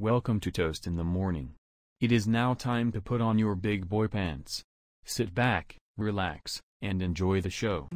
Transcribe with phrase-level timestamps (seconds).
[0.00, 1.56] Welcome to Toast in the Morning.
[2.00, 4.62] It is now time to put on your big boy pants.
[5.04, 7.86] Sit back, relax, and enjoy the show.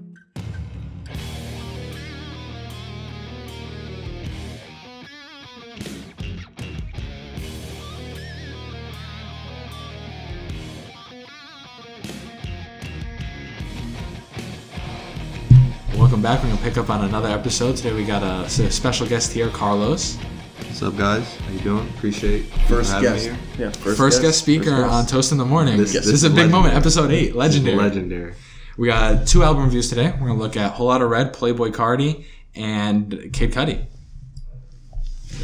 [15.96, 16.42] Welcome back.
[16.42, 17.78] We're gonna pick up on another episode.
[17.78, 20.18] Today we got a special guest here, Carlos,
[20.58, 21.36] What's up, guys?
[21.36, 21.88] How you doing?
[21.90, 23.24] Appreciate First guest.
[23.26, 23.38] me here.
[23.58, 24.92] Yeah, first, guest speaker First guest.
[24.92, 25.76] on Toast in the Morning.
[25.78, 26.74] This- This, this is a is big moment.
[26.74, 27.76] Episode eight, legendary.
[27.76, 28.34] Legendary.
[28.76, 30.12] We got two album reviews today.
[30.20, 33.86] We're gonna look at Whole Lotta Red, Playboi Carti, and Kid Cudi.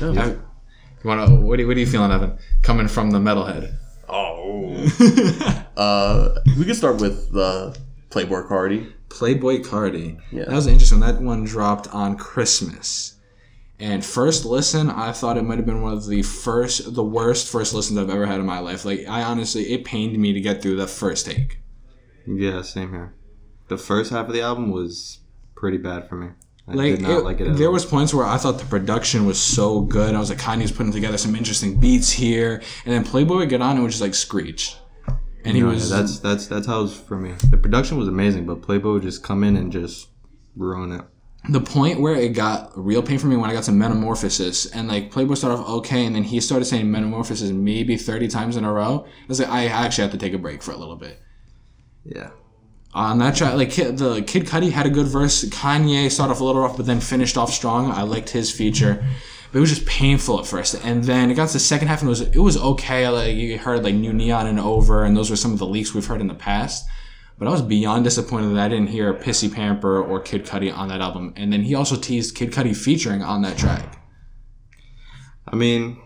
[0.01, 0.07] Yeah.
[0.09, 0.41] Uh, You
[1.05, 1.37] wanna?
[1.37, 2.39] What are, what are you feeling, Evan?
[2.63, 3.73] Coming from the metalhead.
[4.09, 4.75] Oh.
[5.77, 7.77] uh, we can start with the
[8.11, 8.93] Playboi Carti.
[9.09, 10.21] Playboi Carti.
[10.33, 10.45] Yeah.
[10.45, 11.01] That was interesting.
[11.01, 13.15] That one dropped on Christmas.
[13.81, 17.51] And first listen, I thought it might have been one of the first, the worst
[17.51, 18.85] first listens I've ever had in my life.
[18.85, 21.61] Like, I honestly, it pained me to get through the first take.
[22.27, 23.15] Yeah, same here.
[23.69, 25.21] The first half of the album was
[25.57, 26.29] pretty bad for me.
[26.69, 27.73] I Like, did not it- like it at there all.
[27.73, 30.15] was points where I thought the production was so good.
[30.15, 33.63] I was like, Kanye's putting together some interesting beats here, and then Playboi would get
[33.63, 34.77] on and would just like screech,
[35.45, 37.33] and he No, was yeah, that's that's that's how it was for me.
[37.51, 40.09] The production was amazing, but Playboi would just come in and just
[40.55, 41.05] ruin it.
[41.49, 44.89] The point where it got real pain for me when I got to Metamorphosis and
[44.89, 48.65] like Playboi started off okay and then he started saying Metamorphosis maybe 30 times in
[48.65, 49.07] a row.
[49.07, 51.19] I was like, I actually have to take a break for a little bit.
[52.05, 52.31] Yeah.
[52.93, 55.45] On that track, like the Kid Cudi had a good verse.
[55.45, 57.91] Kanye started off a little rough, but then finished off strong.
[57.91, 59.05] I liked his feature,
[59.53, 60.75] but it was just painful at first.
[60.75, 63.09] And then it got to the second half, and it was it was okay.
[63.09, 65.95] Like you heard like New Neon and Over, and those were some of the leaks
[65.95, 66.89] we've heard in the past.
[67.41, 70.89] But I was beyond disappointed that I didn't hear Pissy Pamper or Kid Cudi on
[70.89, 71.33] that album.
[71.37, 73.97] And then he also teased Kid Cudi featuring on that track.
[75.49, 75.99] I mean,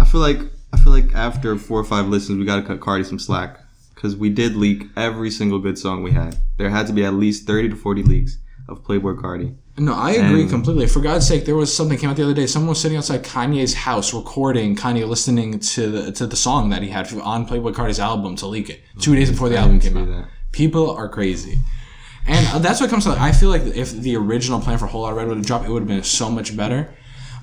[0.00, 0.38] I feel like
[0.72, 3.58] I feel like after four or five listens, we got to cut Carti some slack
[3.94, 6.36] because we did leak every single good song we had.
[6.58, 9.56] There had to be at least thirty to forty leaks of Playboi Carti.
[9.78, 10.86] No, I agree And- completely.
[10.86, 12.46] For God's sake, there was something came out the other day.
[12.46, 16.82] Someone was sitting outside Kanye's house recording Kanye listening to the to the song that
[16.82, 19.96] he had on Playboi Carti's album to leak it two days before the album came
[19.96, 20.06] out.
[20.06, 20.28] that.
[20.52, 21.58] People are crazy,
[22.26, 23.10] and uh, that's what comes to.
[23.18, 25.70] I feel like if the original plan for Whole Lotta Red would have dropped, it
[25.70, 26.94] would have been so much better.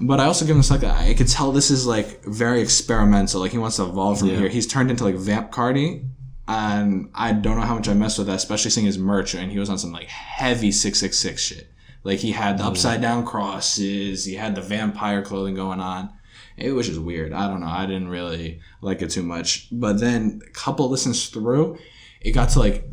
[0.02, 3.42] But I also give him this like I could tell this is like very experimental.
[3.42, 4.38] Like he wants to evolve from Yeah.
[4.38, 4.47] here.
[4.50, 6.06] He's turned into like Vamp Carti.
[6.47, 9.36] And I don't know how much I messed with that, especially seeing his merch.
[9.36, 11.68] And he was on some like heavy six six six shit.
[12.03, 16.09] Like he had the upside down crosses, he had the vampire clothing going on.
[16.58, 17.34] It was just weird.
[17.34, 17.68] I don't know.
[17.68, 19.68] I didn't really like it too much.
[19.72, 21.78] But then a couple listens through,
[22.22, 22.85] it got to like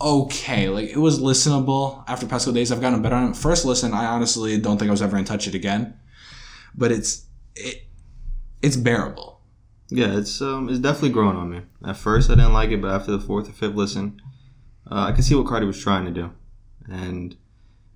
[0.00, 2.04] okay, like it was listenable.
[2.06, 3.36] After past couple days, I've gotten better on it.
[3.36, 5.98] First listen, I honestly don't think I was ever gonna touch it again.
[6.74, 7.86] But it's it,
[8.62, 9.40] it's bearable.
[9.88, 11.62] Yeah, it's um, it's definitely growing on me.
[11.84, 14.20] At first, I didn't like it, but after the fourth or fifth listen,
[14.90, 16.32] uh, I could see what Carti was trying to do.
[16.88, 17.36] And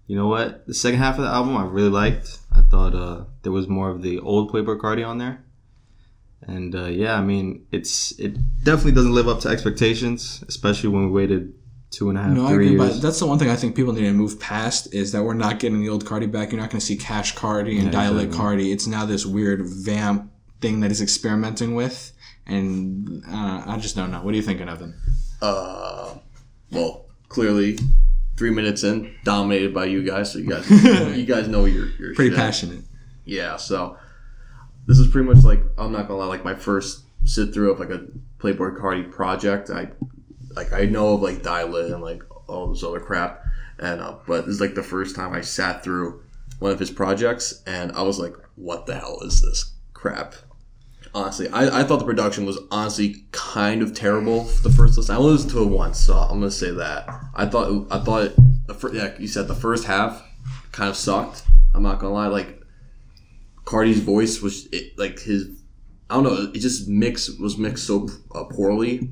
[0.06, 0.66] you know what?
[0.66, 2.38] The second half of the album, I really liked.
[2.52, 5.44] I thought uh, there was more of the old Playboi Carti on there.
[6.50, 8.34] And uh, yeah, I mean, it's it
[8.64, 11.54] definitely doesn't live up to expectations, especially when we waited
[11.90, 12.94] two and a half, No, I three agree, years.
[12.96, 15.34] but that's the one thing I think people need to move past is that we're
[15.34, 16.50] not getting the old Carti back.
[16.52, 18.38] You're not going to see Cash Carti and Yeah, Die Lit exactly.
[18.64, 18.72] Carti.
[18.72, 22.12] It's now this weird vamp thing that he's experimenting with,
[22.46, 24.20] and uh, I just don't know.
[24.22, 24.94] What are you thinking, Evan?
[25.42, 26.14] Uh,
[26.72, 27.78] well, clearly,
[28.36, 30.32] three minutes in, dominated by you guys.
[30.32, 30.68] So you guys,
[31.16, 32.38] you guys know you're, you're Pretty shit.
[32.38, 32.84] passionate.
[33.24, 33.56] Yeah.
[33.56, 33.96] So
[34.86, 37.80] this is pretty much like I'm not gonna lie, like my first sit through of
[37.80, 38.06] like a
[38.38, 39.70] Playboi Carti project.
[39.70, 39.88] I
[40.56, 43.44] like I know of like Die Lit and like all this other crap,
[43.78, 46.22] and uh, but this is like the first time I sat through
[46.58, 50.34] one of his projects, and I was like, what the hell is this crap?
[51.12, 55.14] Honestly, I, I thought the production was honestly kind of terrible the first listen.
[55.14, 57.08] I only listened to it once, so I'm gonna say that.
[57.34, 60.24] I thought I thought it, the fir- yeah, you said the first half
[60.72, 61.42] kind of sucked.
[61.74, 62.59] I'm not gonna lie, like
[63.64, 65.48] Carti's voice was it, like his.
[66.08, 66.50] I don't know.
[66.52, 69.10] It just mixed was mixed so uh, poorly,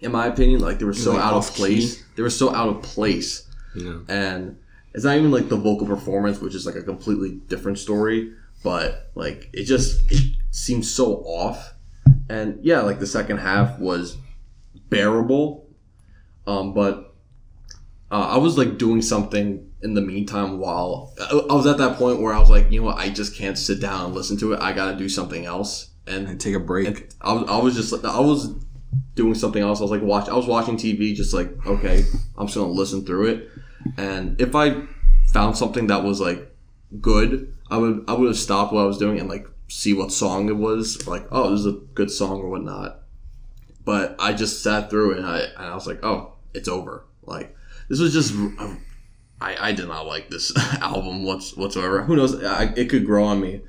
[0.00, 0.60] in my opinion.
[0.60, 2.02] Like they were so like out of place.
[2.16, 3.46] They were so out of place,
[3.76, 3.98] Yeah.
[4.08, 4.58] and
[4.94, 8.32] it's not even like the vocal performance, which is like a completely different story.
[8.64, 11.74] But like it just it seems so off,
[12.28, 14.16] and yeah, like the second half was
[14.90, 15.68] bearable,
[16.46, 17.14] um, but
[18.10, 22.20] uh, I was like doing something in the meantime while I, was at that point
[22.20, 24.54] where I was like, you know what, I just can't sit down and listen to
[24.54, 24.60] it.
[24.60, 27.10] I got to do something else, and And take a break.
[27.20, 28.48] I was, I was just like, I was
[29.14, 29.80] doing something else.
[29.80, 32.04] I was like, watch, I was watching TV, just like, okay,
[32.38, 33.50] I'm just gonna listen through it,
[33.98, 34.86] and if I
[35.32, 36.50] found something that was like
[37.00, 40.12] good, I would, I would have stopped what I was doing and like see what
[40.12, 41.06] song it was.
[41.06, 43.02] Like, oh, this is a good song or whatnot.
[43.84, 47.04] But I just sat through it and I, and I was like, oh, it's over.
[47.22, 47.54] Like,
[47.90, 48.32] this was just.
[48.32, 48.80] Um,
[49.44, 52.02] I, I did not like this album what's, whatsoever.
[52.04, 52.42] Who knows?
[52.42, 53.60] I, it could grow on me.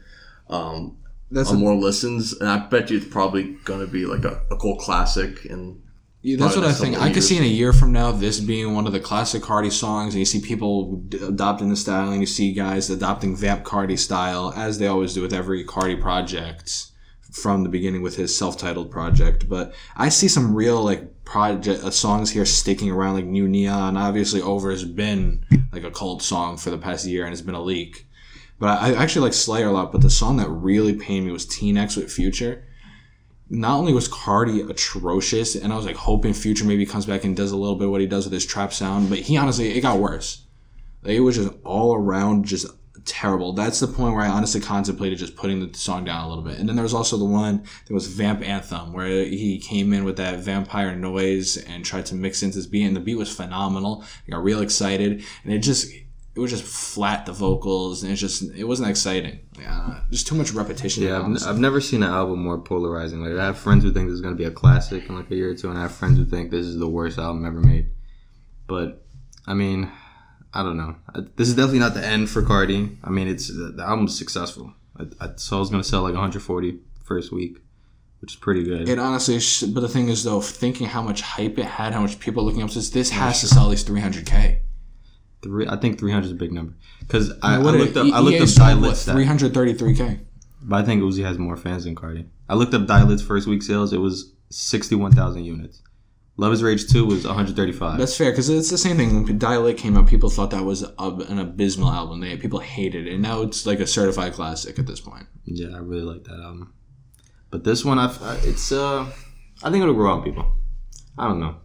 [0.49, 0.97] Um,
[1.31, 4.23] That's on a- more listens, and I bet you it's probably going to be like
[4.25, 5.45] a, a cool classic.
[5.45, 5.81] And
[6.21, 6.97] Yeah, that's what I think.
[7.01, 9.71] I could see in a year from now this being one of the classic Carti
[9.71, 13.63] songs, and you see people d- adopting the style, and you see guys adopting Vamp
[13.63, 16.87] Carti style, as they always do with every Carti project
[17.31, 19.49] from the beginning with his self-titled project.
[19.49, 23.97] But I see some real like project uh, songs here sticking around, like New Neon.
[23.97, 27.55] Obviously, Over has been like a cult song for the past year, and it's been
[27.55, 28.07] a leak.
[28.59, 29.91] But I I actually like Slayer a lot.
[29.91, 32.63] But the song that really pained me was Teen X with Future
[33.49, 37.35] not only was Carti atrocious, and I was like hoping Future maybe comes back and
[37.35, 39.77] does a little bit of what he does with his trap sound, but he honestly
[39.77, 40.45] it got worse.
[41.03, 42.65] Like, it was just all around just
[43.05, 43.53] terrible.
[43.53, 46.57] That's the point where I honestly contemplated just putting the song down a little bit.
[46.59, 50.03] And then there was also the one that was Vamp Anthem, where he came in
[50.03, 53.33] with that vampire noise and tried to mix into his beat, and the beat was
[53.33, 54.03] phenomenal.
[54.27, 55.91] I got real excited, and it just
[56.35, 59.39] it was just flat the vocals, and it's just it wasn't exciting.
[59.57, 61.03] Yeah, just too much repetition.
[61.03, 61.49] Yeah, I've, honestly.
[61.49, 63.21] I've never seen an album more polarizing.
[63.21, 65.35] Like I have friends who think this is gonna be a classic in like a
[65.35, 67.61] year or two, and I have friends who think this is the worst album ever
[67.61, 67.89] made.
[68.67, 69.05] But
[69.47, 69.91] I mean,
[70.55, 70.95] I don't know.
[71.35, 72.95] This is definitely not the end for Carti.
[73.03, 74.73] I mean, it's the album's successful.
[74.97, 77.57] I, I saw it's gonna sell like 140 first week,
[78.21, 78.87] which is pretty good.
[78.87, 79.37] It honestly,
[79.73, 82.63] but the thing is though, thinking how much hype it had, how much people looking
[82.63, 84.59] up to this, this has to sell at least 300k.
[85.41, 88.05] Three, I think 300 is a big number because I, I looked up.
[88.05, 89.15] E- I looked up sold, Die what, Lit's stat.
[89.15, 90.19] 333k.
[90.61, 92.27] But I think Uzi has more fans than Carti.
[92.47, 93.91] I looked up Die Lit's first week sales.
[93.91, 95.81] It was 61,000 units.
[96.37, 97.97] Luv is Rage 2 was 135.
[97.97, 99.23] That's fair because it's the same thing.
[99.23, 102.19] When Die Lit came out, people thought that was an abysmal album.
[102.19, 105.27] They people hated it, and now it's like a certified classic at this point.
[105.45, 106.73] yeah, I really like that album.
[107.51, 109.05] But this one, I've, I, it's uh,
[109.63, 110.45] I think it'll grow on people.
[111.17, 111.55] I don't know.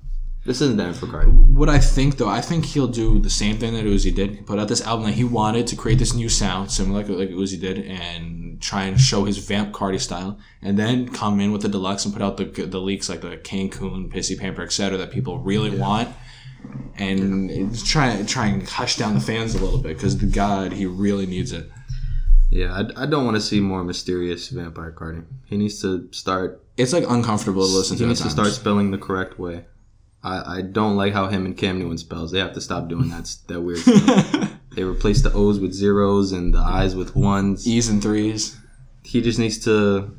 [0.47, 1.33] This isn't the end for Carti.
[1.33, 4.37] What I think though, I think he'll do the same thing that Uzi did.
[4.37, 7.09] He put out this album that he wanted to create this new sound, similar like,
[7.09, 11.53] like Uzi did, and try and show his vamp Carti style, and then come in
[11.53, 14.99] with the deluxe and put out the the leaks like the Cancun, Pissy Pamper, etc.
[14.99, 16.09] that people really want,
[16.97, 20.87] and try try and hush down the fans a little bit because the God he
[20.87, 21.71] really needs it.
[22.51, 25.25] Yeah, I, I don't want to see more mysterious vampire Carti.
[25.47, 26.63] He needs to start.
[26.77, 28.09] It's like uncomfortable to listen He to.
[28.09, 29.67] needs at to start spelling the correct way.
[30.23, 32.33] I, I don't like how him and Cam Newton spells.
[32.33, 33.81] They have to stop doing that that weird.
[34.75, 37.67] They replace the O's with zeros and the I's with ones.
[37.67, 38.57] E's and threes.
[39.03, 40.17] He just needs to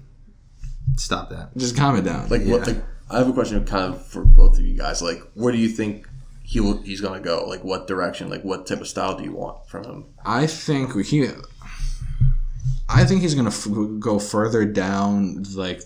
[0.98, 1.56] stop that.
[1.58, 2.28] Just calm it down.
[2.30, 2.52] like, Yeah.
[2.54, 2.68] what?
[2.68, 5.02] Like, I have a question, kind of for both of you guys.
[5.02, 6.08] Like, where do you think
[6.44, 7.46] he will, he's gonna go?
[7.48, 8.30] Like, what direction?
[8.30, 10.06] Like, what type of style do you want from him?
[10.26, 11.28] I think he.
[13.02, 13.68] I think he's gonna f-
[14.00, 15.82] go further down, like,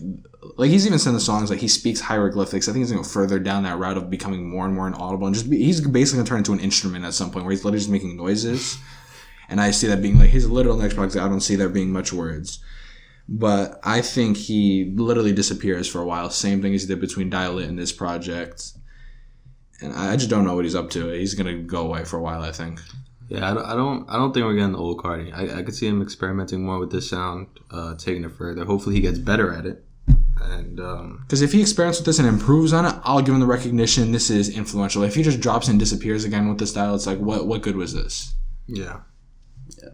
[0.57, 2.67] like he's even in the songs like he speaks hieroglyphics.
[2.67, 5.25] I think he's gonna go further down that route of becoming more and more inaudible,
[5.25, 7.63] and just be, he's basically gonna turn into an instrument at some point where he's
[7.63, 8.77] literally just making noises.
[9.47, 11.23] And I see that being like his literal next project.
[11.23, 12.59] I don't see there being much words,
[13.29, 16.29] but I think he literally disappears for a while.
[16.29, 18.73] Same thing as he did between Die Lit and this project.
[19.81, 21.09] And I just don't know what he's up to.
[21.11, 22.41] He's gonna go away for a while.
[22.41, 22.81] I think.
[23.27, 25.33] Yeah, I don't, I don't, I don't think we're getting the old Carti.
[25.33, 28.65] I, I could see him experimenting more with this sound, uh, taking it further.
[28.65, 29.83] Hopefully, he gets better at it.
[30.41, 33.39] And um, Because if he experiments with this and improves on it, I'll give him
[33.39, 35.01] the recognition this is influential.
[35.03, 37.75] If he just drops and disappears again with the style, it's like, what what good
[37.75, 38.33] was this?
[38.67, 39.01] yeah,
[39.81, 39.89] yeah.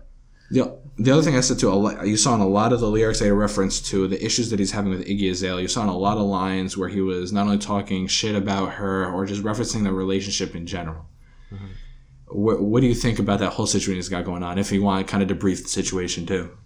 [0.50, 3.20] The, the other thing I said too, you saw in a lot of the lyrics
[3.20, 5.62] they reference to the issues that he's having with Iggy Azalea.
[5.62, 8.74] You saw in a lot of lines where he was not only talking shit about
[8.74, 11.06] her or just referencing the relationship in general.
[12.32, 14.58] What, what do you think about that whole situation he's got going on?
[14.58, 16.58] If you want kind of debrief the situation too.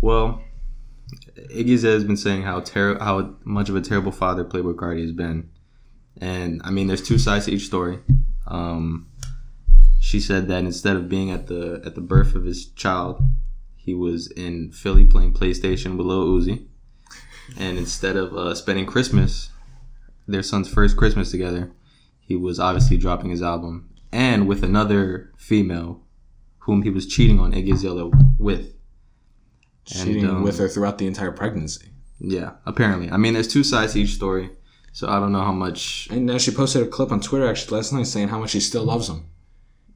[0.00, 0.42] Well,
[1.50, 5.12] Iggy has been saying how ter- how much of a terrible father Playboi Carti has
[5.12, 5.50] been,
[6.20, 7.98] and I mean, there's two sides to each story.
[8.46, 9.08] Um,
[10.00, 13.22] she said that instead of being at the at the birth of his child,
[13.76, 16.66] he was in Philly playing PlayStation with Lil Uzi,
[17.58, 19.50] and instead of uh, spending Christmas,
[20.26, 21.72] their son's first Christmas together,
[22.20, 26.02] he was obviously dropping his album and with another female,
[26.60, 28.74] whom he was cheating on Iggy Azalea with.
[29.94, 31.88] And, Cheating um, with her throughout the entire pregnancy.
[32.20, 33.10] Yeah, apparently.
[33.10, 34.50] I mean, there's two sides to each story,
[34.92, 36.08] so I don't know how much.
[36.10, 38.60] And uh, she posted a clip on Twitter actually last night saying how much she
[38.60, 39.24] still loves him.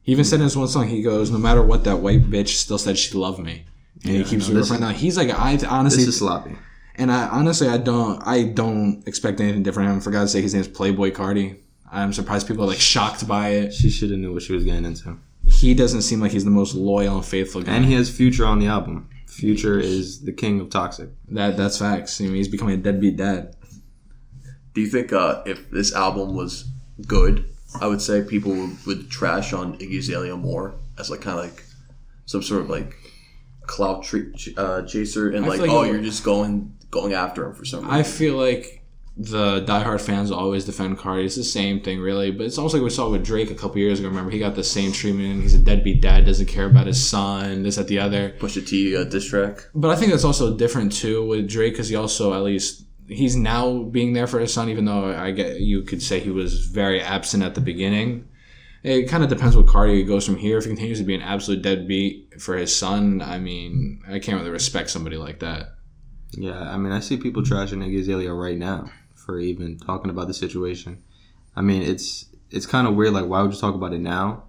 [0.03, 2.49] He even said in his one song, he goes, "No matter what, that white bitch
[2.49, 3.67] still said she loved me."
[4.05, 4.61] And Yeah, he keeps I know.
[4.61, 4.81] This referring.
[4.89, 6.57] Now he's like, I honestly, This is sloppy.
[6.97, 10.01] and I honestly, I don't, I don't expect anything different from him.
[10.01, 11.59] For God's sake, his is Playboi Carti.
[11.93, 13.75] I'm surprised people are like shocked by it.
[13.75, 15.19] She should have knew what she was getting into.
[15.45, 17.75] He doesn't seem like he's the most loyal and faithful guy.
[17.75, 19.11] And he has Future on the album.
[19.27, 21.11] Future is the king of toxic.
[21.29, 22.21] That that's facts.
[22.21, 23.57] I mean, he's becoming a deadbeat dad.
[24.75, 26.65] Do you think uh, if this album was
[27.07, 27.45] good,
[27.81, 31.45] I would say people would, would trash on Iggy Azalea more as like kind of
[31.45, 31.65] like
[32.25, 32.95] some sort of like
[33.67, 37.65] clout tre- uh, chaser and like, like oh you're just going going after him for
[37.65, 37.95] some reason.
[37.95, 38.82] I feel like
[39.17, 41.27] the diehard fans always defend Carti.
[41.27, 42.31] It's the same thing, really.
[42.31, 44.09] But it's almost like we saw with Drake a couple years ago.
[44.09, 45.43] Remember, he got the same treatment.
[45.43, 48.31] He's a deadbeat dad, doesn't care about his son, this, at the other.
[48.39, 49.69] Pusha T uh, diss track.
[49.75, 53.37] But I think that's also different too with Drake because he also at least he's
[53.37, 56.67] now being there for his son, even though I get you could say he was
[56.67, 58.29] very absent at the beginning.
[58.83, 60.59] It kind of depends what Carti goes from here.
[60.59, 64.39] If he continues to be an absolute deadbeat for his son, I mean, I can't
[64.39, 65.75] really respect somebody like that.
[66.33, 68.91] Yeah, I mean, I see people trashing Iggy Azalea right now
[69.25, 71.03] for even talking about the situation.
[71.57, 73.13] I mean, it's it's kind of weird.
[73.13, 74.45] Like, why would you talk about it now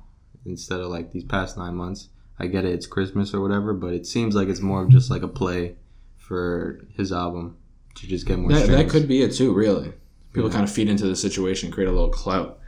[0.45, 2.09] instead of like these past nine months?
[2.39, 5.11] I get it, it's Christmas or whatever, but it seems like it's more of just
[5.11, 5.75] like a play
[6.17, 7.57] for his album
[7.95, 8.51] to just get more.
[8.51, 9.93] That, that could be it too, really.
[10.33, 10.53] People Yeah.
[10.55, 12.59] kind of feed into the situation, create a little clout.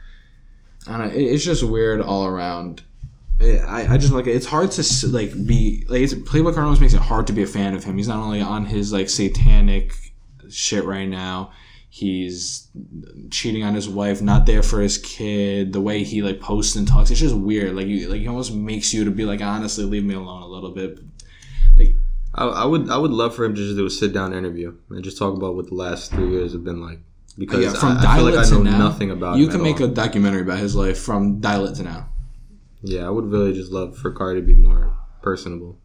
[0.86, 2.82] And it- it's just weird all around.
[3.40, 6.80] Eh, I, I just like it's hard to like be like it's, Playboi Carti almost
[6.80, 7.96] makes it hard to be a fan of him.
[7.96, 9.92] He's not only on his like satanic
[10.48, 11.50] shit right now.
[11.96, 12.68] He's
[13.30, 15.72] cheating on his wife, not there for his kid.
[15.72, 17.74] The way he like posts and talks, it's just weird.
[17.74, 20.46] Like you, like he almost makes you to be like, honestly, leave me alone a
[20.46, 20.98] little bit.
[22.34, 24.76] I, I would I would love for him to just do a sit down interview
[24.90, 26.98] and just talk about what the last three years have been like
[27.38, 29.38] because Yeah, from I, I feel like It I know now, nothing about.
[29.38, 29.86] You him can make all.
[29.86, 32.08] a documentary about his life from Die Lit to now.
[32.82, 33.06] yeah.
[33.06, 35.78] I would really just love for Carti to be more personable.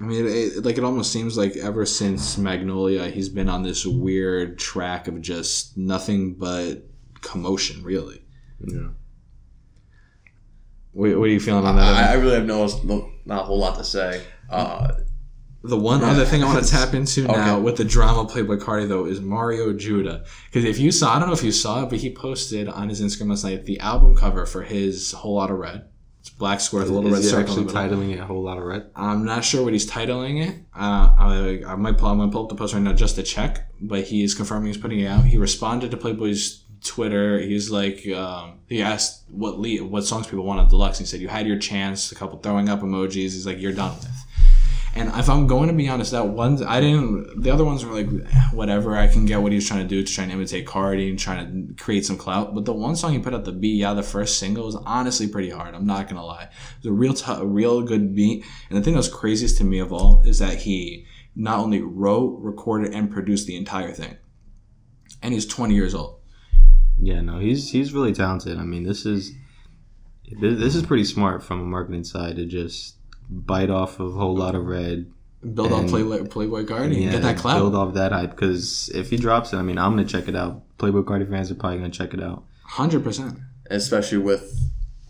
[0.00, 3.62] I mean, it, it, like it almost seems like ever since Magnolia, he's been on
[3.62, 6.84] this weird track of just nothing but
[7.20, 7.82] commotion.
[7.82, 8.22] Really,
[8.64, 8.88] Yeah.
[10.92, 11.94] what, what are you feeling on that?
[11.94, 14.22] I, I really have no, no not a whole lot to say.
[14.48, 14.92] Uh,
[15.64, 18.88] the one other thing I want to tap into now with the drama Playboi Carti
[18.88, 20.24] though is Mario Judah.
[20.46, 22.88] Because if you saw, I don't know if you saw it, but he posted on
[22.88, 25.88] his Instagram last night the album cover for his Whole Lot of Red.
[26.30, 27.40] Black square with a little red circle.
[27.40, 28.90] actually titling it a whole lot of red?
[28.94, 30.56] I'm not sure what he's titling it.
[30.74, 33.22] Uh, I, I might pull, I'm gonna pull up the post right now just to
[33.22, 35.24] check, but he is confirming he's putting it out.
[35.24, 37.38] He responded to Playboi's Twitter.
[37.40, 40.98] He's like, um, he asked what le- what songs people want on deluxe.
[40.98, 43.14] He said, "You had your chance." A couple throwing up emojis.
[43.14, 44.08] He's like, "You're done with."
[44.98, 47.42] And if I'm going to be honest, that one I didn't.
[47.42, 48.96] The other ones were like, whatever.
[48.96, 51.16] I can get what he was trying to do to try and imitate Carti and
[51.16, 52.52] trying to create some clout.
[52.52, 55.28] But the one song he put out, the beat, yeah, the first single was honestly
[55.28, 55.76] pretty hard.
[55.76, 56.48] I'm not gonna lie.
[56.82, 58.44] It was a real, t- a real good beat.
[58.68, 61.80] And the thing that was craziest to me of all is that he not only
[61.80, 64.16] wrote, recorded, and produced the entire thing.
[65.22, 66.18] And he's 20 years old.
[67.00, 68.58] Yeah, no, he's he's really talented.
[68.58, 69.32] I mean, this is
[70.40, 72.97] this is pretty smart from a marketing side to just
[73.30, 75.10] bite off of a whole lot of red.
[75.54, 77.58] Build off Playboi, Playboi Carti and Yeah, get that clout.
[77.58, 80.34] Build off that hype because if he drops it, I mean, I'm gonna check it
[80.34, 80.62] out.
[80.78, 82.44] Playboi Carti fans are probably gonna check it out.
[82.72, 83.40] 100%.
[83.70, 84.58] especially with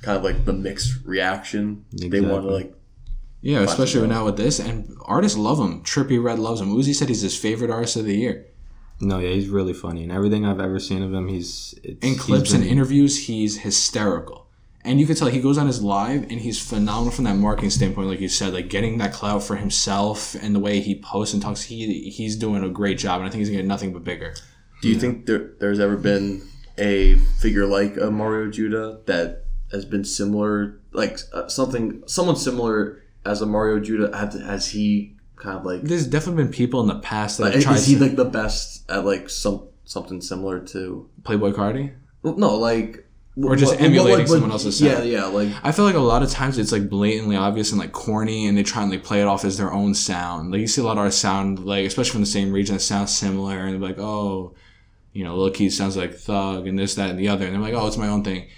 [0.03, 1.85] kind of like the mixed reaction.
[1.93, 2.75] They want to like
[3.41, 4.09] Yeah, especially Flexible.
[4.09, 4.59] now with this.
[4.59, 5.83] And artists love him.
[5.85, 6.75] Trippie Redd loves him.
[6.75, 8.47] Uzi said he's his favorite artist of the year.
[9.01, 12.15] No, yeah, he's really funny, and everything I've ever seen of him, he's it's, in
[12.15, 14.48] he's clips been- and interviews, he's hysterical.
[14.89, 17.69] And you can tell he goes on his live and he's phenomenal from that marketing
[17.69, 21.35] standpoint, like you said, like getting that clout for himself and the way he posts
[21.35, 21.65] and talks.
[21.65, 24.33] He he's doing a great job, and I think he's gonna get nothing but bigger.
[24.81, 26.43] Do you think there, there's ever been
[26.79, 33.03] a figure like a Mario Judah that has been similar, like uh, something, someone similar
[33.27, 34.17] as a Mario Judah?
[34.17, 37.55] Has, has he kind of like, There's definitely been people in the past that like
[37.55, 41.11] have tried is he to like the best at like some something similar to?
[41.25, 41.93] Playboi Carti.
[42.23, 43.05] No, like
[43.43, 44.91] Or just emulating someone else's sound.
[44.91, 45.25] yeah, yeah.
[45.27, 48.47] like I feel like a lot of times it's like blatantly obvious and like corny,
[48.47, 50.51] and they try and like play it off as their own sound.
[50.51, 52.81] Like you see a lot of artists sound like, especially from the same region, that
[52.81, 54.55] sounds similar, and they're like, oh,
[55.13, 57.63] you know, Lil Keed sounds like Thug, and this, that, and the other, and they're
[57.63, 58.49] like, oh, it's my own thing.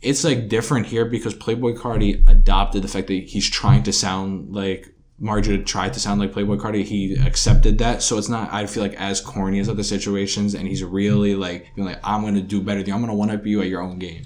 [0.00, 4.52] It's like different here because Playboi Carti adopted the fact that he's trying to sound
[4.54, 4.92] like
[5.22, 6.82] Marja tried to sound like Playboi Carti.
[6.84, 8.52] He accepted that, so it's not.
[8.52, 12.22] I feel like as corny as other situations, and he's really like being like, I'm
[12.22, 12.80] gonna do better.
[12.80, 12.94] than you.
[12.94, 14.24] I'm gonna one up you at your own game.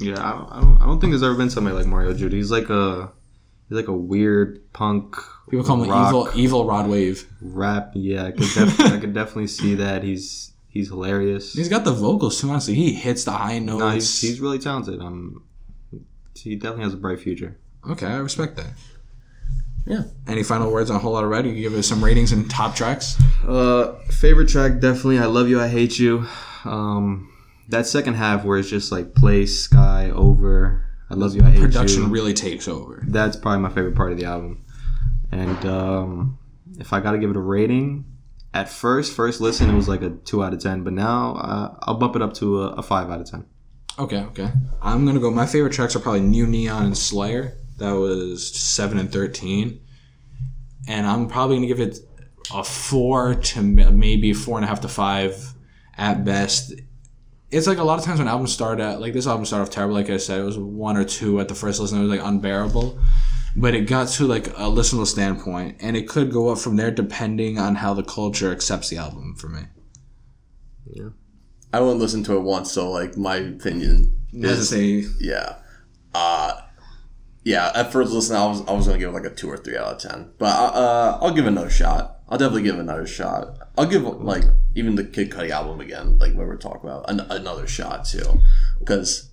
[0.00, 2.36] Yeah, I don't, I don't, I don't think there's ever been somebody like Mario Judah.
[2.36, 3.10] He's like a,
[3.68, 5.16] he's like a weird punk.
[5.50, 7.26] People call him rock, evil, evil Rod Wave.
[7.40, 7.92] rap.
[7.94, 10.02] Yeah, I could, def- I could definitely see that.
[10.02, 11.54] He's he's hilarious.
[11.54, 12.50] He's got the vocals too.
[12.50, 13.78] Honestly, he hits the high notes.
[13.80, 15.00] no, he's, he's really talented.
[15.00, 15.42] Um,
[16.34, 17.56] he definitely has a bright future.
[17.90, 18.66] okay, I respect that.
[19.88, 20.02] Yeah.
[20.26, 21.46] Any final words on a whole lot of red?
[21.46, 23.20] You can give us some ratings and top tracks.
[23.46, 25.18] Uh, favorite track definitely.
[25.18, 25.60] I love you.
[25.60, 26.26] I hate you.
[26.64, 27.32] Um,
[27.68, 30.84] that second half where it's just like place, sky, over.
[31.10, 31.42] I love you.
[31.42, 32.08] I hate Production you.
[32.08, 33.02] really takes over.
[33.08, 34.62] That's probably my favorite part of the album.
[35.32, 36.38] And um,
[36.78, 38.04] if I got to give it a rating,
[38.52, 40.84] at first, first listen, it was like a two out of ten.
[40.84, 43.46] But now uh, I'll bump it up to a, a five out of ten.
[43.98, 44.50] Okay, okay.
[44.82, 45.30] I'm gonna go.
[45.30, 47.54] My favorite tracks are probably New Neon and Slayer.
[47.78, 49.80] That was seven and thirteen,
[50.86, 52.00] and I'm probably gonna give it
[52.52, 55.54] a four to maybe four and a half to five
[55.96, 56.72] at best.
[57.50, 59.70] It's like a lot of times when albums start at like this album started off
[59.70, 59.94] terrible.
[59.94, 61.98] Like I said, it was one or two at the first listen.
[61.98, 62.98] It was like unbearable,
[63.56, 66.90] but it got to like a listenable standpoint, and it could go up from there
[66.90, 69.34] depending on how the culture accepts the album.
[69.36, 69.62] For me,
[70.92, 71.10] Yeah,
[71.72, 74.72] I only listened to it once, so like my opinion is
[75.20, 75.56] yeah.
[76.14, 76.57] Uh
[77.48, 79.56] yeah, at first listen, I was I was gonna give it like a two or
[79.56, 82.18] three out of ten, but uh, I'll give it another shot.
[82.28, 83.56] I'll definitely give it another shot.
[83.78, 87.66] I'll give like even the Kid Cudi album again, like we're talking about, an- another
[87.66, 88.42] shot too,
[88.80, 89.30] because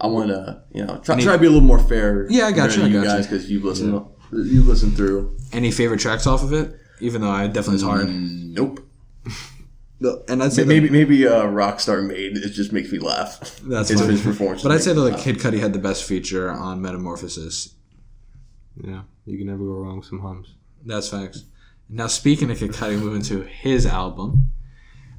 [0.00, 2.26] I want to you know try, try to be a little more fair.
[2.30, 3.08] Yeah, I got you, I you got you.
[3.08, 5.36] guys because you listen you listen through.
[5.52, 6.74] any favorite tracks off of it?
[7.00, 8.08] Even though I definitely it's hard.
[8.08, 8.80] Nope.
[10.28, 13.60] And I'd say Maybe maybe uh, Rockstar Made it just makes me laugh.
[13.62, 14.10] That's his, fine.
[14.10, 14.62] his performance.
[14.62, 15.18] But I'd say that like.
[15.20, 17.74] Kid Cudi had the best feature on Metamorphosis.
[18.82, 20.54] Yeah, you can never go wrong with some hums.
[20.84, 21.44] That's facts.
[21.88, 24.50] Now speaking of Kid Cudi, moving to his album,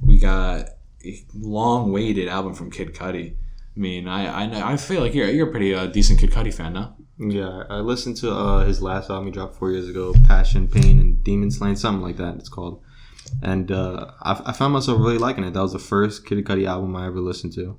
[0.01, 0.69] we got
[1.05, 3.35] a long-waited album from Kid Cudi.
[3.75, 6.53] I mean, I I, I feel like you're you're a pretty uh, decent Kid Cudi
[6.53, 6.95] fan now.
[7.19, 10.99] Yeah, I listened to uh, his last album he dropped four years ago, Passion, Pain,
[10.99, 12.35] and Demon Slain, something like that.
[12.35, 12.81] It's called,
[13.41, 15.53] and uh, I, I found myself really liking it.
[15.53, 17.77] That was the first Kid Cudi album I ever listened to,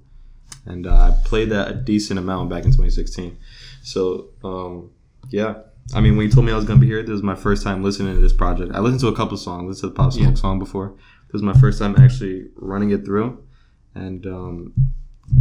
[0.67, 3.37] and uh, I played that a decent amount back in 2016.
[3.83, 4.91] So um,
[5.31, 5.55] yeah,
[5.95, 7.63] I mean, when you told me I was gonna be here, this was my first
[7.63, 8.73] time listening to this project.
[8.75, 10.35] I listened to a couple songs, listened to the Pop Smoke Yeah.
[10.35, 10.95] song before.
[11.27, 13.43] This was my first time actually running it through,
[13.95, 14.73] and um,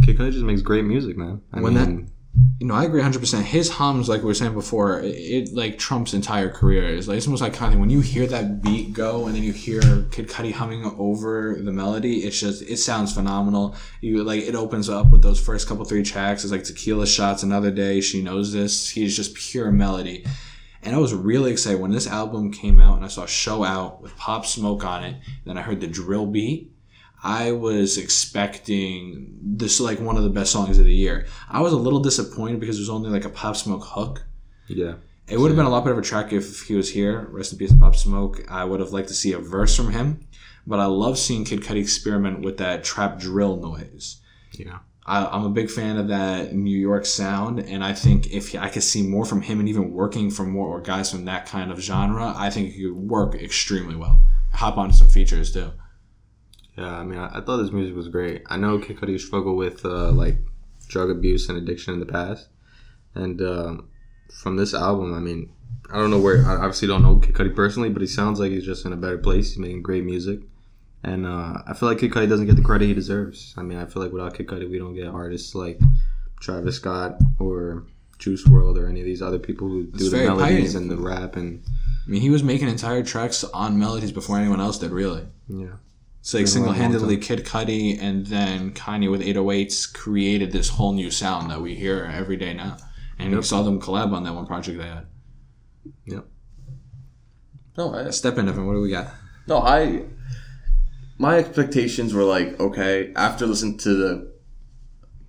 [0.02, 1.40] Kid Cudi just makes great music, man.
[1.52, 2.10] I When that- mean,
[2.58, 3.42] You know, I agree 100%.
[3.42, 6.88] His hums, like we were saying before, it, it like Trump's entire career.
[6.88, 9.80] is like it's almost of when you hear that beat go and then you hear
[10.10, 12.24] Kid Cudi humming over the melody.
[12.24, 13.76] It's just it sounds phenomenal.
[14.00, 16.42] You like it opens up with those first couple three tracks.
[16.42, 18.90] It's like Tequila Shots, Another Day, She Knows This.
[18.90, 20.24] He's just pure melody.
[20.82, 24.02] And I was really excited when this album came out and I saw Show Out
[24.02, 25.16] with Pop Smoke on it.
[25.46, 26.73] Then I heard the drill beat.
[27.24, 31.26] I was expecting this like one of the best songs of the year.
[31.48, 34.24] I was a little disappointed because it was only like a Pop Smoke hook.
[34.68, 34.94] yeah.
[35.26, 37.26] It would have been a lot better of a track if he was here.
[37.30, 38.44] Rest in peace, Pop Smoke.
[38.50, 40.26] I would have liked to see a verse from him,
[40.66, 44.20] but I love seeing Kid Cudi experiment with that trap drill noise.
[44.52, 44.80] Yeah.
[45.06, 48.68] I, I'm a big fan of that New York sound, and I think if I
[48.68, 51.72] could see more from him and even working for more or guys from that kind
[51.72, 54.20] of genre, I think he could work extremely well.
[54.52, 55.72] Hop onto some features too.
[56.76, 58.42] Yeah, I mean, I, I thought this music was great.
[58.46, 60.36] I know Kid Cudi struggled with uh, like
[60.88, 62.48] drug abuse and addiction in the past,
[63.14, 63.88] and um,
[64.32, 65.50] from this album, I mean,
[65.92, 66.44] I don't know where.
[66.44, 68.96] I obviously don't know Kid Cudi personally, but he sounds like he's just in a
[68.96, 69.50] better place.
[69.50, 70.40] He's making great music,
[71.02, 73.54] and uh, I feel like Kid Cudi doesn't get the credit he deserves.
[73.56, 75.78] I mean, I feel like without Kid Cudi, we don't get artists like
[76.40, 77.84] Travis Scott or
[78.18, 81.36] Juice WRLD or any of these other people who do the melodies and the rap
[81.36, 81.62] and
[82.06, 85.26] I mean, he was making entire tracks on melodies before anyone else did, really.
[85.48, 85.76] yeah.
[86.24, 89.92] It's like Been a long, single long handedly Kid Cudi and then Kanye with 808s
[89.92, 92.78] created this whole new sound that we hear every day now.
[93.18, 95.06] And we saw them collab on that one project they had.
[96.06, 96.24] Yep.
[97.76, 98.66] No, I, Step in, Evan.
[98.66, 99.08] What do we got?
[99.46, 100.04] No, I
[101.18, 104.32] my expectations were like okay after listening to the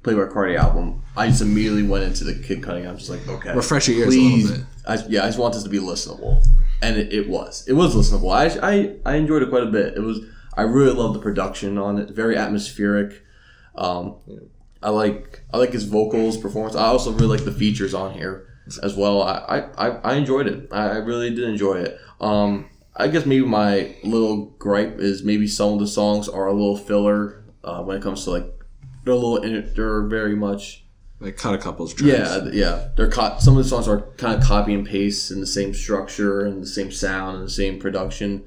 [0.02, 1.04] Playboi Carti album.
[1.18, 2.88] I just immediately went into the Kid Cudi.
[2.88, 4.66] I'm just like okay, Refresh your ears a little bit.
[4.88, 6.42] I, yeah, I just want this to be listenable,
[6.82, 7.68] and it, it was.
[7.68, 8.34] It was listenable.
[8.34, 9.98] I, I I enjoyed it quite a bit.
[9.98, 10.22] It was.
[10.58, 12.10] I really love the production on it.
[12.12, 13.24] Very atmospheric.
[13.76, 14.16] Um,
[14.82, 16.76] I like I like his vocals performance.
[16.76, 18.48] I also really like the features on here
[18.82, 19.22] as well.
[19.22, 20.68] I I, I- enjoyed it.
[20.72, 22.00] I, really did enjoy it.
[22.22, 26.54] Um, I guess maybe my little gripe is maybe some of the songs are a
[26.54, 28.46] little filler uh, when it comes to like
[29.04, 30.86] they're a little in they're very much
[31.20, 32.08] Like cut a couple of tracks.
[32.08, 35.42] yeah yeah they're caught some of the songs are kind of copy and paste in
[35.42, 38.46] the same structure and the same sound and the same production.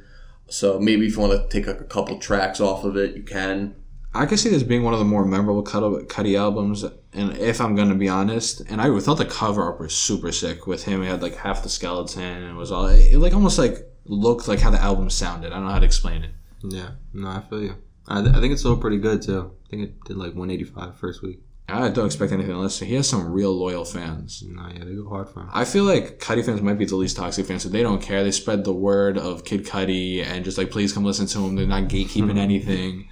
[0.48, 3.22] So maybe if you want to take like a couple tracks off of it, you
[3.22, 3.76] can.
[4.14, 6.84] I could see this being one of the more memorable Cudi Cudi albums.
[7.12, 10.32] And if I'm going to be honest, and I thought the cover art was super
[10.32, 11.02] sick with him.
[11.02, 14.48] He had like half the skeleton and it was all, it like almost like looked
[14.48, 15.52] like how the album sounded.
[15.52, 16.30] I don't know how to explain it.
[16.62, 17.76] Yeah, no, I feel you.
[18.08, 19.52] I, I think it's sold pretty good too.
[19.66, 21.40] I think it did like 185 first week.
[21.70, 22.78] I don't expect anything less.
[22.78, 24.42] He has some real loyal fans.
[24.46, 25.50] No, yeah, they go hard for him.
[25.52, 28.24] I feel like Cudi fans might be the least toxic fans, so they don't care.
[28.24, 31.56] They spread the word of Kid Cudi and just like, please come listen to him.
[31.56, 33.08] They're not gatekeeping anything.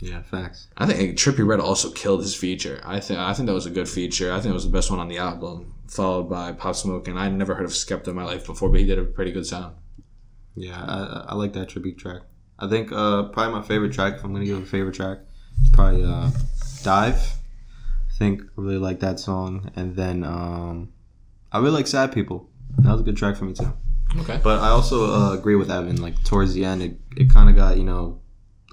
[0.00, 0.68] Yeah, facts.
[0.76, 2.80] I think Trippie Redd also killed his feature.
[2.84, 4.32] I think I think that was a good feature.
[4.32, 7.06] I think it was the best one on the album, followed by Pop Smoke.
[7.06, 9.30] And I'd never heard of Skepta in my life before, but he did a pretty
[9.30, 9.76] good sound.
[10.56, 12.22] Yeah, I, I like that tribute track.
[12.58, 15.18] I think uh, probably my favorite track, if I'm going to give a favorite track,
[15.62, 16.30] is probably uh,
[16.82, 17.39] Dive.
[18.20, 19.70] I think I really like that song.
[19.76, 20.92] And then um,
[21.50, 22.50] I really like Sad People.
[22.78, 23.72] That was a good track for me too.
[24.18, 24.38] Okay.
[24.42, 26.02] But I also uh, agree with Evan.
[26.02, 28.20] Like towards the end, it, it kind of got you know,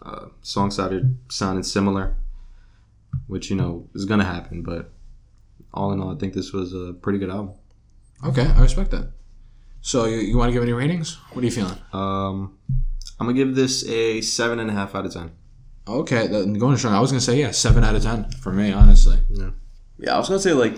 [0.05, 2.17] uh, songs started sounding similar,
[3.27, 4.63] which you know is gonna happen.
[4.63, 4.91] But
[5.73, 7.53] all in all, I think this was a pretty good album.
[8.25, 9.11] Okay, I respect that.
[9.79, 11.15] So you, you want to give any ratings?
[11.31, 11.77] What are you feeling?
[11.93, 12.57] Um,
[13.17, 15.31] I'm gonna give this a seven and a half out of ten.
[15.87, 16.93] Okay, then going strong.
[16.93, 19.17] I was gonna say yeah, seven out of ten for me, honestly.
[19.29, 19.49] Yeah,
[19.97, 20.77] Yeah, I was gonna say like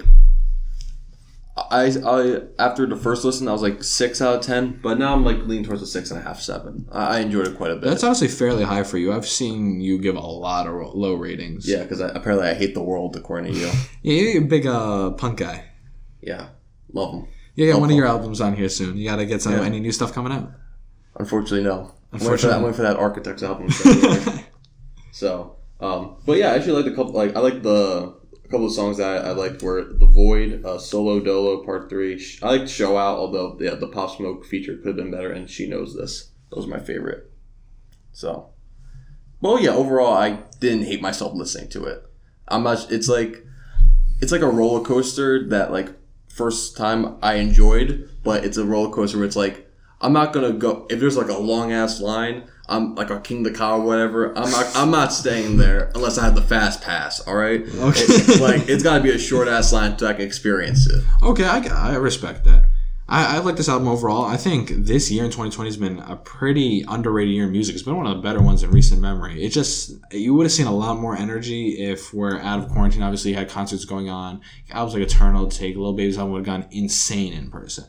[1.57, 5.13] I, I after the first listen I was like six out of ten, but now
[5.13, 6.87] I'm like leaning towards a six and a half, seven.
[6.91, 7.83] I, I enjoyed it quite a bit.
[7.89, 9.11] That's honestly fairly high for you.
[9.11, 11.67] I've seen you give a lot of low ratings.
[11.67, 13.65] yeah, because apparently I hate the world according to you.
[14.03, 15.65] yeah, you're a big uh, punk guy.
[16.21, 16.49] yeah,
[16.93, 17.27] love them.
[17.55, 17.73] Yeah, yeah.
[17.73, 18.19] Oh, one of your punk.
[18.21, 18.95] albums on here soon.
[18.95, 19.63] You gotta get some Yeah.
[19.63, 20.51] any new stuff coming out.
[21.15, 21.93] Unfortunately, no.
[22.13, 22.55] I'm waiting for that, Unfortunately.
[22.55, 23.67] I'm waiting for that Architects album.
[25.11, 27.13] so, um, but yeah, I actually like a couple.
[27.13, 28.19] Like I like the
[28.49, 32.23] couple of songs that I, I liked were "The Void," uh, "Solo Dolo" Part Three.
[32.41, 35.49] I liked "Show Out," although yeah, the Pop Smoke feature could have been better, and
[35.49, 37.31] "She Knows This." Those are my favorite.
[38.11, 38.49] So,
[39.39, 39.71] well, yeah.
[39.71, 42.03] Overall, I didn't hate myself listening to it.
[42.47, 42.91] I'm not.
[42.91, 43.45] It's like
[44.19, 45.89] it's like a roller coaster that like
[46.27, 49.68] first time I enjoyed, but it's a roller coaster where it's like
[50.01, 52.43] I'm not gonna go if there's like a long ass line.
[52.67, 54.37] I'm like a Kingda Ka or whatever.
[54.37, 54.71] I'm not.
[54.75, 57.19] I'm not staying there unless I have the fast pass.
[57.21, 57.61] All right.
[57.79, 58.03] Okay.
[58.07, 61.03] It's like it's got to be a short ass line so I can experience it.
[61.23, 62.65] Okay, I, I respect that.
[63.07, 64.25] I, I like this album overall.
[64.25, 67.73] I think this year in 2020 has been a pretty underrated year in music.
[67.73, 69.43] It's been one of the better ones in recent memory.
[69.43, 73.01] It just you would have seen a lot more energy if we're out of quarantine.
[73.01, 74.41] Obviously, you had concerts going on.
[74.69, 77.85] Albums like Eternal Atake, Lil Baby's album would have gone insane in person.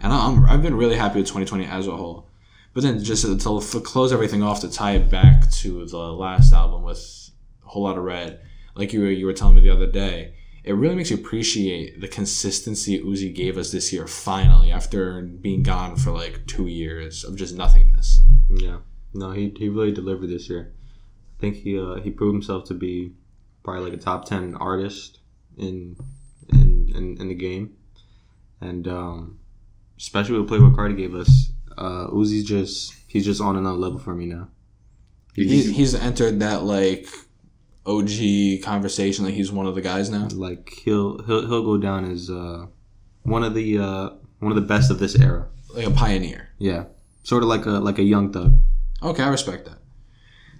[0.00, 2.28] And I'm, I've been really happy with 2020 as a whole.
[2.72, 6.52] But then just to, to close everything off to tie it back to the last
[6.52, 7.30] album with
[7.64, 8.40] a whole lot of red,
[8.74, 12.00] like you were, you were telling me the other day, it really makes you appreciate
[12.00, 14.06] the consistency Uzi gave us this year.
[14.06, 18.22] Finally, after being gone for like two years of just nothingness.
[18.48, 18.78] Yeah.
[19.12, 20.72] No, he, he really delivered this year.
[21.38, 23.12] I think he uh, he proved himself to be
[23.62, 25.18] probably like a top ten artist
[25.56, 25.96] in
[26.48, 27.76] in in, in the game,
[28.60, 29.38] and um,
[29.98, 34.14] especially with Playboi Carti gave us, uh, Uzi's just he's just on another level for
[34.14, 34.48] me now.
[35.34, 37.08] He, he's entered that like
[37.86, 39.24] OG conversation.
[39.24, 40.28] Like he's one of the guys now.
[40.32, 42.66] Like he'll he'll he'll go down as uh,
[43.22, 45.48] one of the uh, one of the best of this era.
[45.74, 46.50] Like a pioneer.
[46.58, 46.84] Yeah,
[47.24, 48.56] sort of like a like a young thug.
[49.02, 49.78] Okay, I respect that.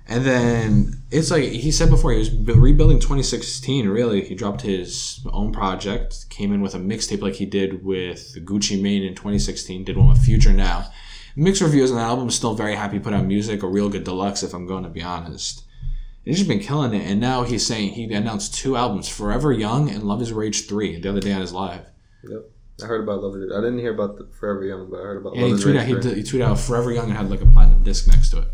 [0.06, 3.88] And then it's like he said before, he was rebuilding 2016.
[3.88, 8.36] Really, he dropped his own project, came in with a mixtape like he did with
[8.44, 9.84] Gucci Mane in 2016.
[9.84, 10.90] Did one with Future now.
[11.36, 12.30] Mixed reviews on the album.
[12.30, 12.98] Still very happy.
[12.98, 14.42] Put out music, a real good deluxe.
[14.42, 15.64] If I'm going to be honest,
[16.22, 17.10] he's just been killing it.
[17.10, 21.00] And now he's saying he announced two albums: Forever Young and Luv Is Rage Three.
[21.00, 21.86] The other day on his live.
[22.24, 22.50] Yep.
[22.82, 23.52] I heard about Love It.
[23.52, 25.86] I didn't hear about the Forever Young, but I heard about Yeah, he tweeted out,
[25.86, 28.48] he, he tweeted out Forever Young and had like a platinum disc next to it.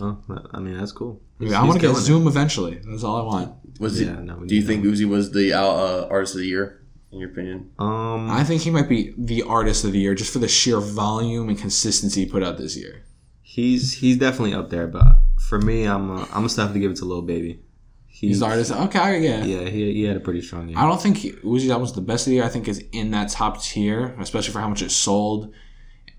[0.00, 0.18] Oh,
[0.52, 1.20] I mean that's cool.
[1.40, 2.06] I, He's- I want to he's get killing it.
[2.06, 2.80] Zoom eventually.
[2.84, 3.54] That's all I want.
[3.80, 4.20] Was Yeah, it?
[4.24, 6.82] no, do you need think Uzi was the uh, artist of the year
[7.12, 7.70] in your opinion?
[7.78, 10.80] Um, I think he might be the artist of the year just for the sheer
[10.80, 13.04] volume and consistency he put out this year.
[13.42, 15.06] he's he's definitely up there, but
[15.48, 17.60] for me, I'm uh, I'm gonna have to give it to Lil Baby.
[18.06, 18.72] He, He's the artist.
[18.72, 19.44] Okay, yeah.
[19.44, 20.78] Yeah, he, he had a pretty strong year.
[20.78, 22.44] I don't think he, Uzi's album's the best of the year.
[22.44, 25.52] I think is in that top tier, especially for how much it sold.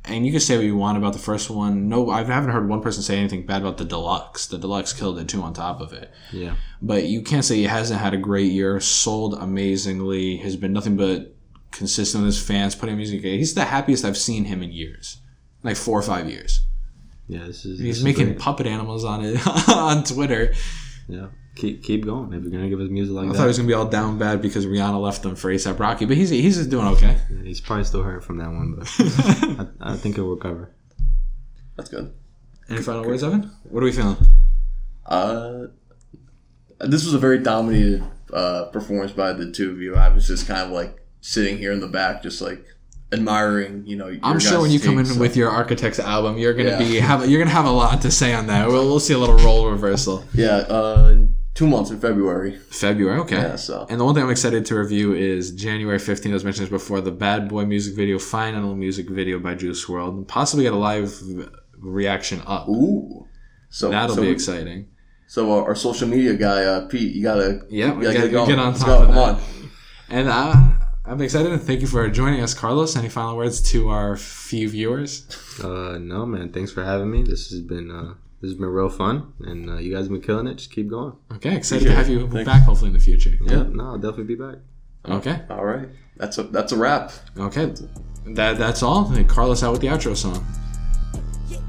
[0.08, 1.90] And you can say what you want about the first one.
[1.90, 4.48] No, I haven't heard one person say anything bad about the deluxe.
[4.48, 6.12] The deluxe killed it too on top of it.
[6.32, 8.80] Yeah, But you can't say he hasn't had a great year.
[8.80, 10.38] Sold amazingly.
[10.38, 11.36] Has been nothing but
[11.72, 12.74] consistent with his fans.
[12.76, 13.22] Putting music.
[13.22, 15.18] He's the happiest I've seen him in years,
[15.64, 16.62] like four or five years.
[17.28, 17.46] yeah.
[17.46, 18.40] This is He's this making great.
[18.40, 20.54] puppet animals on it on Twitter.
[21.10, 23.34] Yeah, keep keep going if you're gonna give us music like I that.
[23.34, 25.78] I thought he was gonna be all down bad because Rihanna left him for ASAP
[25.80, 27.18] Rocky, but he's he's just doing okay.
[27.44, 28.88] He's probably still hurt from that one, but
[29.82, 30.72] I, I think he'll recover.
[31.76, 32.14] That's good.
[32.70, 33.52] Any final words, Evan?
[33.64, 34.18] What are we feeling?
[35.06, 35.68] Uh,
[36.80, 39.96] this was a very dominated uh, performance by the two of you.
[39.96, 42.66] I was just kind of like sitting here in the back, just like
[43.14, 43.84] admiring.
[43.86, 46.54] You know, your I'm sure when you come in takes, with your Architects album, you're
[46.54, 46.78] gonna Yeah.
[46.80, 48.68] be have you're gonna have a lot to say on that.
[48.68, 50.26] We'll, we'll see a little role reversal.
[50.34, 52.52] yeah, uh, in two months in February.
[52.70, 53.36] February, okay.
[53.38, 56.70] Yeah, so And the one thing I'm excited to review is January 15th, as mentioned
[56.70, 60.18] before, the Bad Boy music video, final music video by Juice WRLD.
[60.18, 61.12] and Possibly get a live
[61.80, 62.70] reaction up.
[62.70, 63.26] ooh,
[63.70, 64.88] so That'll so be we- exciting.
[65.30, 68.24] So uh, our social media guy, uh, Pete, you gotta Yeah, we you gotta get-
[68.26, 68.50] we going.
[68.50, 68.94] get on Let's top go.
[69.02, 69.36] of Come that.
[69.36, 69.42] on.
[70.10, 70.56] And uh,
[71.06, 72.96] I'm excited and thank you for joining us, Carlos.
[72.96, 75.28] Any final words to our few viewers?
[75.62, 76.54] Uh, no, man.
[76.54, 77.24] Thanks for having me.
[77.24, 80.22] This has been uh, this has been real fun, and uh, you guys have been
[80.22, 80.56] killing it.
[80.56, 81.14] Just keep going.
[81.34, 82.46] Okay, excited to have you Thanks.
[82.46, 83.32] back hopefully in the future.
[83.42, 84.58] Yeah, no, I'll definitely be back.
[85.08, 85.42] Okay.
[85.50, 85.88] All right.
[86.18, 87.12] That's a that's a wrap.
[87.38, 87.74] Okay.
[88.26, 89.12] That that's all.
[89.28, 90.46] Carlos out with the outro song.
[91.48, 91.60] Yeah,